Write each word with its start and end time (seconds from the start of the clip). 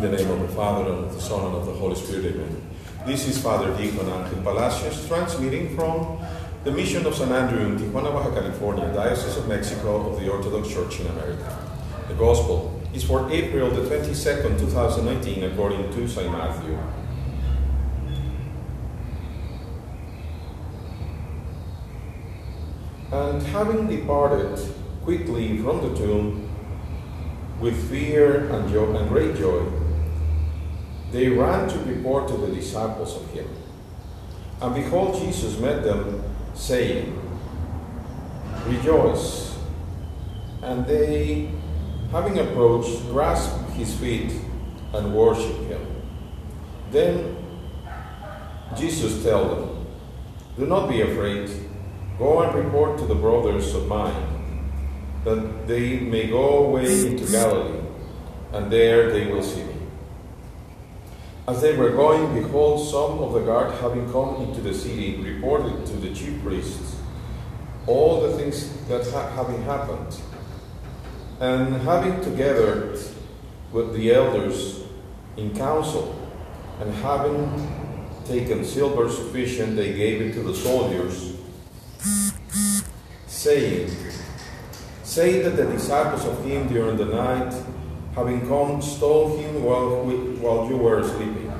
In 0.00 0.10
the 0.10 0.16
name 0.16 0.30
of 0.30 0.40
the 0.40 0.48
Father, 0.56 0.90
and 0.90 1.04
of 1.04 1.14
the 1.14 1.20
Son, 1.20 1.44
and 1.44 1.56
of 1.56 1.66
the 1.66 1.74
Holy 1.74 1.94
Spirit, 1.94 2.34
amen. 2.34 2.62
This 3.04 3.28
is 3.28 3.38
Father 3.38 3.76
Deacon 3.76 4.08
Angel 4.08 4.40
Palacios 4.42 5.06
transmitting 5.06 5.76
from 5.76 6.18
the 6.64 6.70
Mission 6.70 7.04
of 7.04 7.14
San 7.14 7.30
Andrew 7.30 7.66
in 7.66 7.76
Tijuana, 7.76 8.10
Baja 8.10 8.30
California, 8.30 8.90
Diocese 8.94 9.36
of 9.36 9.46
Mexico 9.46 10.10
of 10.10 10.18
the 10.18 10.30
Orthodox 10.30 10.72
Church 10.72 11.00
in 11.00 11.06
America. 11.08 11.68
The 12.08 12.14
Gospel 12.14 12.80
is 12.94 13.04
for 13.04 13.30
April 13.30 13.70
the 13.72 13.82
22nd, 13.82 14.58
2019, 14.58 15.44
according 15.44 15.92
to 15.92 16.08
St. 16.08 16.32
Matthew. 16.32 16.78
And 23.12 23.42
having 23.42 23.86
departed 23.86 24.58
quickly 25.02 25.58
from 25.58 25.86
the 25.86 25.94
tomb 25.94 26.48
with 27.60 27.90
fear 27.90 28.50
and, 28.50 28.72
joy, 28.72 28.96
and 28.96 29.06
great 29.10 29.36
joy, 29.36 29.62
they 31.12 31.28
ran 31.28 31.68
to 31.68 31.78
report 31.80 32.28
to 32.28 32.36
the 32.36 32.54
disciples 32.54 33.16
of 33.16 33.28
him. 33.30 33.48
And 34.60 34.74
behold, 34.74 35.20
Jesus 35.20 35.58
met 35.58 35.82
them, 35.82 36.22
saying, 36.54 37.18
Rejoice. 38.66 39.58
And 40.62 40.86
they, 40.86 41.50
having 42.12 42.38
approached, 42.38 43.02
grasped 43.08 43.70
his 43.70 43.94
feet 43.98 44.32
and 44.92 45.14
worshipped 45.14 45.64
him. 45.64 45.86
Then 46.90 47.36
Jesus 48.76 49.22
told 49.24 49.50
them, 49.50 49.86
Do 50.58 50.66
not 50.66 50.88
be 50.88 51.00
afraid. 51.00 51.50
Go 52.18 52.42
and 52.42 52.54
report 52.54 52.98
to 52.98 53.06
the 53.06 53.14
brothers 53.14 53.74
of 53.74 53.88
mine, 53.88 54.70
that 55.24 55.66
they 55.66 56.00
may 56.00 56.26
go 56.26 56.66
away 56.66 57.06
into 57.06 57.24
Galilee, 57.32 57.80
and 58.52 58.70
there 58.70 59.10
they 59.10 59.26
will 59.26 59.42
see 59.42 59.64
me. 59.64 59.69
As 61.48 61.60
they 61.62 61.76
were 61.76 61.90
going, 61.90 62.34
behold, 62.34 62.88
some 62.88 63.18
of 63.18 63.32
the 63.32 63.40
guard, 63.40 63.72
having 63.80 64.10
come 64.12 64.36
into 64.42 64.60
the 64.60 64.74
city, 64.74 65.16
reported 65.16 65.86
to 65.86 65.92
the 65.94 66.14
chief 66.14 66.40
priests 66.42 66.96
all 67.86 68.20
the 68.20 68.36
things 68.36 68.70
that 68.86 69.06
ha- 69.10 69.30
having 69.30 69.62
happened. 69.62 70.16
And 71.40 71.74
having 71.82 72.22
together 72.22 72.96
with 73.72 73.94
the 73.94 74.12
elders 74.12 74.82
in 75.36 75.54
council, 75.56 76.16
and 76.80 76.94
having 76.96 77.68
taken 78.24 78.64
silver 78.64 79.08
sufficient, 79.10 79.76
they 79.76 79.92
gave 79.94 80.20
it 80.20 80.34
to 80.34 80.42
the 80.42 80.54
soldiers, 80.54 81.36
saying, 83.26 83.90
Say 85.02 85.42
that 85.42 85.56
the 85.56 85.64
disciples 85.64 86.24
of 86.24 86.44
him 86.44 86.68
during 86.68 86.96
the 86.96 87.06
night, 87.06 87.52
having 88.14 88.46
come, 88.48 88.82
stole 88.82 89.36
him 89.36 89.62
while, 89.62 90.02
we, 90.04 90.14
while 90.36 90.68
you 90.68 90.76
were 90.76 91.02
sleeping. 91.02 91.52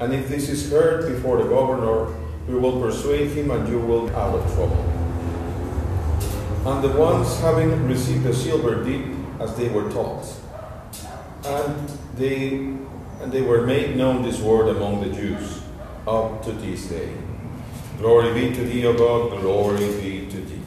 And 0.00 0.12
if 0.12 0.28
this 0.28 0.48
is 0.48 0.70
heard 0.70 1.12
before 1.12 1.42
the 1.42 1.48
governor, 1.48 2.14
we 2.46 2.54
will 2.54 2.80
persuade 2.80 3.30
him 3.30 3.50
and 3.50 3.68
you 3.68 3.78
will 3.78 4.08
out 4.14 4.34
of 4.34 4.54
trouble. 4.54 4.84
And 6.66 6.84
the 6.84 6.96
ones 6.96 7.38
having 7.40 7.86
received 7.86 8.24
the 8.24 8.34
silver 8.34 8.84
did 8.84 9.14
as 9.40 9.54
they 9.56 9.68
were 9.68 9.90
taught. 9.90 10.26
And 11.44 11.88
they 12.16 12.74
and 13.20 13.32
they 13.32 13.42
were 13.42 13.66
made 13.66 13.96
known 13.96 14.22
this 14.22 14.38
word 14.38 14.76
among 14.76 15.00
the 15.00 15.14
Jews 15.14 15.60
up 16.06 16.42
to 16.44 16.52
this 16.52 16.86
day. 16.86 17.12
Glory 17.98 18.32
be 18.32 18.54
to 18.54 18.64
thee, 18.64 18.86
O 18.86 18.92
God, 18.92 19.40
glory 19.40 19.88
be 20.00 20.28
to 20.30 20.40
thee. 20.40 20.62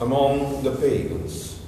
Among 0.00 0.64
the 0.64 0.72
pagans. 0.72 1.61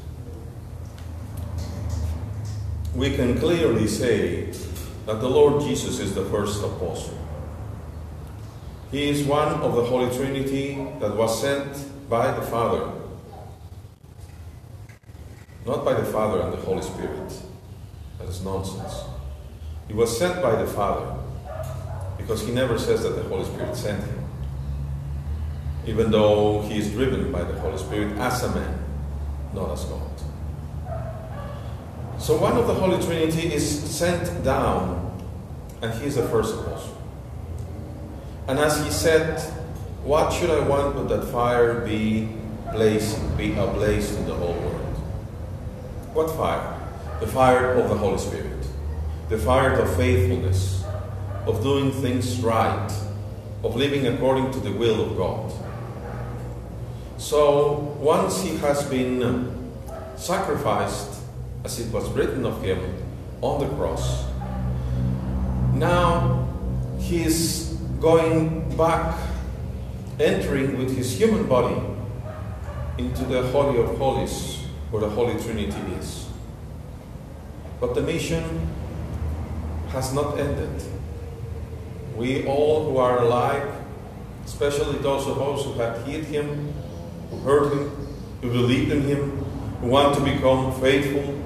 We 2.95 3.17
can 3.17 3.37
clearly 3.39 3.89
say 3.89 4.53
that 5.07 5.21
the 5.21 5.29
Lord 5.29 5.63
Jesus 5.63 5.99
is 5.99 6.15
the 6.15 6.25
first 6.27 6.63
apostle. 6.63 7.19
He 8.93 9.09
is 9.11 9.25
one 9.25 9.49
of 9.49 9.75
the 9.75 9.83
Holy 9.83 10.15
Trinity 10.17 10.75
that 11.01 11.17
was 11.17 11.41
sent 11.41 12.09
by 12.09 12.31
the 12.31 12.43
Father, 12.43 12.93
not 15.67 15.85
by 15.85 15.95
the 15.95 16.05
Father 16.05 16.43
and 16.43 16.53
the 16.53 16.59
Holy 16.59 16.83
Spirit. 16.83 17.33
That 18.21 18.29
is 18.29 18.45
nonsense. 18.45 19.03
He 19.89 19.95
was 19.95 20.17
sent 20.17 20.41
by 20.41 20.55
the 20.55 20.69
Father 20.69 21.17
because 22.17 22.47
he 22.47 22.53
never 22.53 22.79
says 22.79 23.03
that 23.03 23.17
the 23.17 23.25
Holy 23.25 23.45
Spirit 23.45 23.75
sent 23.75 24.05
him, 24.05 24.25
even 25.85 26.13
though 26.13 26.63
he 26.63 26.79
is 26.79 26.93
driven 26.93 27.33
by 27.33 27.43
the 27.43 27.59
Holy 27.59 27.79
Spirit 27.79 28.17
as 28.19 28.45
a 28.45 28.55
man, 28.55 28.79
not 29.53 29.73
as 29.73 29.85
God. 29.87 30.01
So 32.25 32.39
one 32.39 32.57
of 32.57 32.67
the 32.67 32.73
Holy 32.73 32.97
Trinity 33.05 33.53
is 33.53 33.69
sent 33.69 34.43
down, 34.43 35.23
and 35.83 35.93
he 35.93 36.07
is 36.07 36.15
the 36.15 36.27
first 36.29 36.55
apostle. 36.55 36.97
And 38.49 38.59
as 38.59 38.83
he 38.83 38.91
said, 38.91 39.43
What 40.05 40.33
should 40.33 40.49
I 40.49 40.67
want 40.67 40.97
but 40.97 41.09
that 41.11 41.27
fire 41.27 41.83
be 41.85 42.31
blazing, 42.73 43.37
be 43.37 43.53
ablaze 43.53 44.17
in 44.17 44.25
the 44.25 44.33
whole 44.33 44.55
world? 44.55 44.97
What 46.15 46.31
fire? 46.31 46.81
The 47.21 47.27
fire 47.27 47.75
of 47.75 47.91
the 47.91 47.95
Holy 47.95 48.17
Spirit, 48.17 48.67
the 49.29 49.37
fire 49.37 49.79
of 49.79 49.95
faithfulness, 49.95 50.83
of 51.45 51.63
doing 51.63 51.93
things 51.93 52.41
right, 52.41 52.91
of 53.63 53.77
living 53.77 54.07
according 54.07 54.51
to 54.53 54.61
the 54.61 54.73
will 54.73 55.11
of 55.11 55.19
God. 55.19 55.53
So 57.19 57.95
once 58.01 58.41
he 58.41 58.57
has 58.57 58.83
been 58.89 59.75
sacrificed, 60.17 61.15
as 61.65 61.81
it 61.81 61.91
was 61.93 62.09
written 62.11 62.45
of 62.45 62.63
him 62.63 62.79
on 63.41 63.61
the 63.61 63.75
cross, 63.77 64.25
now 65.73 66.47
he 66.99 67.25
is 67.25 67.77
going 68.01 68.77
back, 68.77 69.19
entering 70.21 70.79
with 70.79 70.97
his 70.97 71.19
human 71.19 71.47
body 71.49 71.81
into 72.99 73.25
the 73.25 73.43
Holy 73.49 73.81
of 73.81 73.97
Holies, 73.99 74.63
where 74.91 75.01
the 75.01 75.09
Holy 75.09 75.43
Trinity 75.43 75.81
is. 75.99 76.29
But 77.81 77.95
the 77.95 78.03
mission 78.03 78.69
has 79.89 80.13
not 80.13 80.39
ended. 80.39 80.83
We 82.17 82.47
all 82.47 82.91
who 82.91 82.99
are 82.99 83.19
alive, 83.19 83.75
especially 84.45 84.99
those 84.99 85.27
of 85.27 85.41
us 85.41 85.65
who 85.65 85.73
have 85.75 86.07
heard 86.07 86.25
him, 86.25 86.73
who 87.31 87.39
heard 87.39 87.73
him, 87.73 87.91
who 88.43 88.53
believed 88.53 88.93
in 88.93 89.03
him, 89.03 89.31
who 89.81 89.89
want 89.89 90.15
to 90.17 90.23
become 90.23 90.79
faithful, 90.81 91.43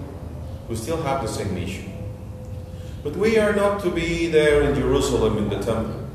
we 0.68 0.76
still 0.76 1.02
have 1.02 1.22
the 1.22 1.28
same 1.28 1.54
mission. 1.54 1.92
But 3.02 3.16
we 3.16 3.38
are 3.38 3.54
not 3.54 3.80
to 3.82 3.90
be 3.90 4.26
there 4.26 4.62
in 4.62 4.74
Jerusalem 4.74 5.38
in 5.38 5.48
the 5.48 5.58
temple. 5.60 6.06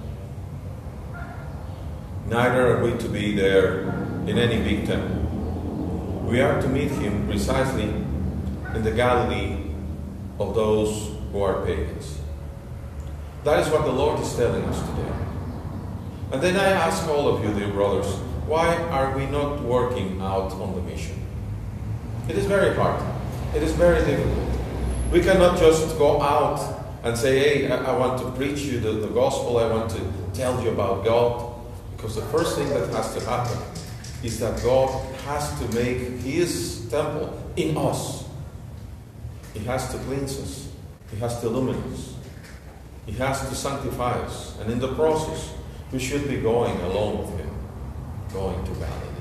Neither 2.27 2.77
are 2.77 2.83
we 2.83 2.97
to 2.97 3.09
be 3.09 3.35
there 3.35 3.81
in 4.27 4.37
any 4.37 4.61
big 4.63 4.85
temple. 4.85 5.21
We 6.27 6.41
are 6.41 6.61
to 6.61 6.67
meet 6.67 6.91
him 6.91 7.27
precisely 7.27 7.83
in 7.83 8.83
the 8.83 8.91
Galilee 8.91 9.57
of 10.39 10.55
those 10.55 11.11
who 11.31 11.41
are 11.41 11.65
pagans. 11.65 12.19
That 13.43 13.59
is 13.59 13.69
what 13.69 13.85
the 13.85 13.91
Lord 13.91 14.19
is 14.19 14.35
telling 14.35 14.63
us 14.65 14.79
today. 14.89 15.11
And 16.31 16.41
then 16.41 16.55
I 16.55 16.69
ask 16.69 17.07
all 17.07 17.27
of 17.27 17.43
you, 17.43 17.53
dear 17.53 17.71
brothers, 17.71 18.07
why 18.47 18.75
are 18.75 19.15
we 19.17 19.25
not 19.25 19.61
working 19.61 20.21
out 20.21 20.51
on 20.53 20.75
the 20.75 20.81
mission? 20.81 21.19
It 22.29 22.37
is 22.37 22.45
very 22.45 22.73
hard. 22.75 23.01
It 23.55 23.61
is 23.61 23.71
very 23.73 24.03
difficult. 24.03 24.49
We 25.11 25.21
cannot 25.21 25.59
just 25.59 25.95
go 25.99 26.19
out 26.21 26.83
and 27.03 27.15
say, 27.15 27.37
hey, 27.37 27.71
I, 27.71 27.93
I 27.93 27.97
want 27.97 28.19
to 28.21 28.31
preach 28.31 28.61
you 28.61 28.79
the, 28.79 28.93
the 28.93 29.07
gospel, 29.07 29.59
I 29.59 29.67
want 29.67 29.91
to 29.91 30.01
tell 30.33 30.63
you 30.63 30.71
about 30.71 31.05
God. 31.05 31.53
Because 31.95 32.15
the 32.15 32.23
first 32.23 32.57
thing 32.57 32.67
that 32.69 32.89
has 32.89 33.13
to 33.13 33.23
happen 33.29 33.57
is 34.23 34.39
that 34.39 34.63
God 34.63 34.89
has 35.25 35.59
to 35.59 35.67
make 35.75 35.99
His 36.21 36.87
temple 36.89 37.39
in 37.55 37.77
us. 37.77 38.25
He 39.53 39.59
has 39.65 39.91
to 39.91 39.99
cleanse 39.99 40.39
us, 40.39 40.69
He 41.11 41.17
has 41.17 41.39
to 41.41 41.47
illumine 41.47 41.83
us, 41.93 42.15
He 43.05 43.11
has 43.13 43.47
to 43.47 43.53
sanctify 43.53 44.13
us. 44.21 44.57
And 44.61 44.71
in 44.71 44.79
the 44.79 44.95
process, 44.95 45.53
we 45.91 45.99
should 45.99 46.27
be 46.27 46.37
going 46.37 46.75
along 46.81 47.19
with 47.19 47.39
Him, 47.39 47.55
going 48.33 48.65
to 48.65 48.71
Galilee. 48.71 49.12